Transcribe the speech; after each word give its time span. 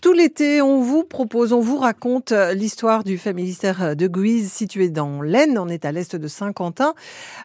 Tout 0.00 0.12
l'été, 0.12 0.60
on 0.60 0.80
vous 0.80 1.04
propose, 1.04 1.52
on 1.52 1.60
vous 1.60 1.78
raconte 1.78 2.32
euh, 2.32 2.52
l'histoire 2.52 3.04
du 3.04 3.16
familistère 3.16 3.96
de 3.96 4.06
Guise 4.06 4.52
situé 4.52 4.90
dans 4.90 5.22
l'Aisne. 5.22 5.58
On 5.58 5.68
est 5.68 5.84
à 5.84 5.92
l'est 5.92 6.14
de 6.16 6.28
Saint-Quentin 6.28 6.94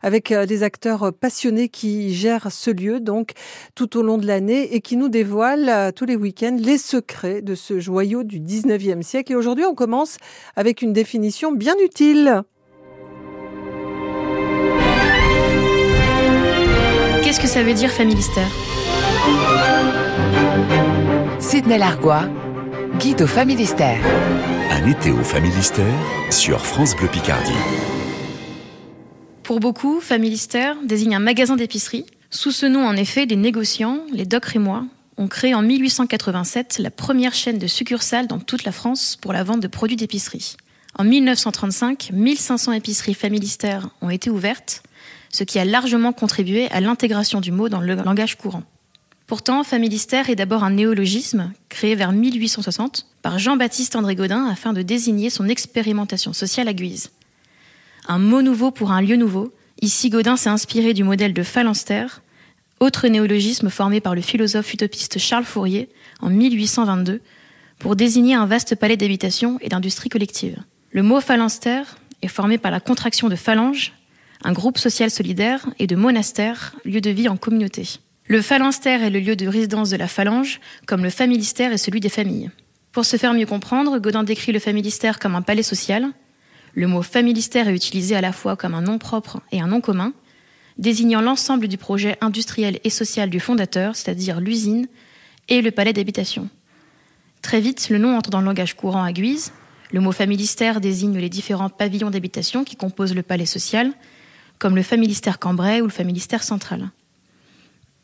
avec 0.01 0.31
euh, 0.31 0.45
des 0.45 0.63
acteurs 0.63 1.13
passionnés 1.13 1.69
qui 1.69 2.13
gèrent 2.13 2.51
ce 2.51 2.71
lieu 2.71 2.99
donc 2.99 3.31
tout 3.75 3.97
au 3.97 4.01
long 4.01 4.17
de 4.17 4.27
l'année 4.27 4.75
et 4.75 4.81
qui 4.81 4.97
nous 4.97 5.09
dévoilent 5.09 5.69
euh, 5.69 5.91
tous 5.91 6.05
les 6.05 6.15
week-ends 6.15 6.57
les 6.59 6.77
secrets 6.77 7.41
de 7.41 7.55
ce 7.55 7.79
joyau 7.79 8.23
du 8.23 8.39
19e 8.39 9.03
siècle. 9.03 9.31
Et 9.31 9.35
aujourd'hui, 9.35 9.65
on 9.65 9.75
commence 9.75 10.17
avec 10.55 10.81
une 10.81 10.93
définition 10.93 11.51
bien 11.51 11.75
utile. 11.83 12.43
Qu'est-ce 17.23 17.39
que 17.39 17.47
ça 17.47 17.63
veut 17.63 17.73
dire 17.73 17.91
familistère? 17.91 18.49
Sidney 21.39 21.77
Largois, 21.77 22.27
guide 22.99 23.21
au 23.21 23.27
familistère. 23.27 23.97
Un 24.71 24.85
été 24.85 25.09
au 25.11 25.23
familistère 25.23 25.85
sur 26.29 26.65
France 26.65 26.97
Bleu 26.97 27.07
Picardie. 27.07 27.53
Pour 29.43 29.61
beaucoup, 29.61 30.01
familistère 30.01 30.75
désigne 30.83 31.15
un 31.15 31.19
magasin 31.19 31.55
d'épicerie. 31.55 32.05
Sous 32.29 32.51
ce 32.51 32.65
nom, 32.65 32.85
en 32.85 32.93
effet, 32.97 33.25
des 33.25 33.37
négociants, 33.37 34.01
les 34.11 34.25
Doc 34.25 34.43
Rémois, 34.43 34.83
ont 35.15 35.29
créé 35.29 35.55
en 35.55 35.61
1887 35.61 36.79
la 36.79 36.91
première 36.91 37.33
chaîne 37.33 37.57
de 37.57 37.67
succursales 37.67 38.27
dans 38.27 38.39
toute 38.39 38.65
la 38.65 38.73
France 38.73 39.15
pour 39.15 39.31
la 39.31 39.45
vente 39.45 39.61
de 39.61 39.67
produits 39.67 39.95
d'épicerie. 39.95 40.57
En 40.95 41.05
1935, 41.05 42.09
1500 42.11 42.73
épiceries 42.73 43.13
familistères 43.13 43.89
ont 44.01 44.09
été 44.09 44.29
ouvertes, 44.29 44.83
ce 45.31 45.45
qui 45.45 45.57
a 45.57 45.63
largement 45.63 46.11
contribué 46.11 46.69
à 46.71 46.81
l'intégration 46.81 47.39
du 47.39 47.53
mot 47.53 47.69
dans 47.69 47.79
le 47.79 47.95
langage 47.95 48.35
courant. 48.35 48.63
Pourtant, 49.29 49.63
familistère 49.63 50.31
est 50.31 50.35
d'abord 50.35 50.63
un 50.63 50.71
néologisme 50.71 51.53
créé 51.69 51.93
vers 51.93 52.11
1860 52.11 53.05
par 53.21 53.37
Jean-Baptiste 53.37 53.95
André 53.95 54.15
Godin 54.15 54.47
afin 54.47 54.73
de 54.73 54.81
désigner 54.81 55.29
son 55.29 55.47
expérimentation 55.47 56.33
sociale 56.33 56.67
à 56.67 56.73
Guise. 56.73 57.11
Un 58.07 58.17
mot 58.17 58.41
nouveau 58.41 58.71
pour 58.71 58.91
un 58.91 59.03
lieu 59.03 59.17
nouveau, 59.17 59.53
ici 59.83 60.09
Godin 60.09 60.35
s'est 60.35 60.49
inspiré 60.49 60.95
du 60.95 61.03
modèle 61.03 61.35
de 61.35 61.43
phalanstère, 61.43 62.23
autre 62.79 63.07
néologisme 63.07 63.69
formé 63.69 64.01
par 64.01 64.15
le 64.15 64.21
philosophe 64.21 64.73
utopiste 64.73 65.19
Charles 65.19 65.45
Fourier 65.45 65.89
en 66.21 66.31
1822 66.31 67.21
pour 67.77 67.95
désigner 67.95 68.33
un 68.33 68.47
vaste 68.47 68.73
palais 68.73 68.97
d'habitation 68.97 69.59
et 69.61 69.69
d'industrie 69.69 70.09
collective. 70.09 70.57
Le 70.89 71.03
mot 71.03 71.21
phalanstère 71.21 71.99
est 72.23 72.29
formé 72.29 72.57
par 72.57 72.71
la 72.71 72.79
contraction 72.79 73.29
de 73.29 73.35
phalange, 73.35 73.93
un 74.43 74.53
groupe 74.53 74.79
social 74.79 75.11
solidaire, 75.11 75.67
et 75.77 75.85
de 75.85 75.95
monastère, 75.95 76.73
lieu 76.83 76.99
de 76.99 77.11
vie 77.11 77.29
en 77.29 77.37
communauté. 77.37 77.99
Le 78.31 78.43
phalanstère 78.43 79.01
est 79.01 79.09
le 79.09 79.19
lieu 79.19 79.35
de 79.35 79.47
résidence 79.47 79.89
de 79.89 79.97
la 79.97 80.07
phalange, 80.07 80.59
comme 80.85 81.01
le 81.01 81.09
familistère 81.09 81.73
est 81.73 81.79
celui 81.79 81.99
des 81.99 82.09
familles. 82.09 82.51
Pour 82.91 83.03
se 83.03 83.17
faire 83.17 83.33
mieux 83.33 83.47
comprendre, 83.47 83.97
Godin 83.97 84.23
décrit 84.23 84.51
le 84.51 84.59
familistère 84.59 85.17
comme 85.17 85.33
un 85.33 85.41
palais 85.41 85.63
social. 85.63 86.05
Le 86.75 86.85
mot 86.85 87.01
familistère 87.01 87.67
est 87.67 87.75
utilisé 87.75 88.15
à 88.15 88.21
la 88.21 88.31
fois 88.31 88.55
comme 88.55 88.75
un 88.75 88.83
nom 88.83 88.99
propre 88.99 89.41
et 89.51 89.61
un 89.61 89.65
nom 89.65 89.81
commun, 89.81 90.13
désignant 90.77 91.21
l'ensemble 91.21 91.67
du 91.67 91.79
projet 91.79 92.19
industriel 92.21 92.79
et 92.83 92.91
social 92.91 93.31
du 93.31 93.39
fondateur, 93.39 93.95
c'est-à-dire 93.95 94.41
l'usine 94.41 94.85
et 95.47 95.63
le 95.63 95.71
palais 95.71 95.93
d'habitation. 95.93 96.49
Très 97.41 97.59
vite, 97.59 97.89
le 97.89 97.97
nom 97.97 98.15
entre 98.15 98.29
dans 98.29 98.41
le 98.41 98.45
langage 98.45 98.75
courant 98.75 99.03
à 99.03 99.11
Guise. 99.11 99.53
Le 99.91 100.01
mot 100.01 100.11
familistère 100.11 100.81
désigne 100.81 101.17
les 101.17 101.29
différents 101.29 101.69
pavillons 101.69 102.11
d'habitation 102.11 102.63
qui 102.63 102.75
composent 102.75 103.15
le 103.15 103.23
palais 103.23 103.47
social, 103.47 103.91
comme 104.59 104.75
le 104.75 104.83
familistère 104.83 105.39
Cambrai 105.39 105.81
ou 105.81 105.85
le 105.85 105.89
familistère 105.89 106.43
central. 106.43 106.91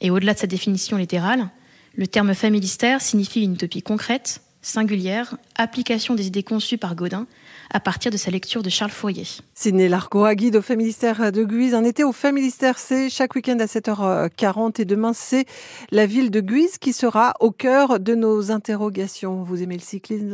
Et 0.02 0.10
au-delà 0.10 0.34
de 0.34 0.40
sa 0.40 0.48
définition 0.48 0.98
littérale, 0.98 1.50
le 1.96 2.08
terme 2.08 2.34
familistère 2.34 3.02
signifie 3.02 3.44
une 3.44 3.54
utopie 3.54 3.82
concrète, 3.82 4.42
singulière, 4.62 5.38
application 5.56 6.16
des 6.16 6.28
idées 6.28 6.44
conçues 6.44 6.78
par 6.78 6.96
Godin 6.96 7.28
à 7.72 7.80
partir 7.80 8.12
de 8.12 8.18
sa 8.18 8.32
lecture 8.32 8.64
de 8.64 8.70
Charles 8.70 8.92
Fourier. 8.92 9.26
Sidney 9.54 9.88
Largois, 9.88 10.36
guide 10.36 10.56
au 10.56 10.62
Familistère 10.62 11.32
de 11.32 11.44
Guise. 11.44 11.74
Un 11.74 11.84
été 11.84 12.04
au 12.04 12.12
Familistère, 12.12 12.78
c'est 12.78 13.10
chaque 13.10 13.36
week-end 13.36 13.58
à 13.60 13.66
7h40 13.66 14.82
et 14.82 14.86
demain, 14.86 15.14
c'est 15.14 15.46
la 15.92 16.06
ville 16.06 16.32
de 16.32 16.42
Guise 16.42 16.78
qui 16.78 16.94
sera 16.94 17.34
au 17.40 17.52
cœur 17.52 18.00
de 18.00 18.16
nos 18.16 18.52
interrogations. 18.52 19.44
Vous 19.44 19.62
aimez 19.62 19.76
le 19.76 19.82
cyclisme? 19.82 20.30